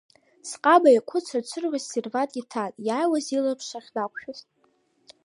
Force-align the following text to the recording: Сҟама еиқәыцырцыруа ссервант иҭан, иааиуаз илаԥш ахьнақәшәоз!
Сҟама 0.49 0.89
еиқәыцырцыруа 0.91 1.77
ссервант 1.83 2.31
иҭан, 2.41 2.71
иааиуаз 2.87 3.27
илаԥш 3.37 3.69
ахьнақәшәоз! 3.77 4.39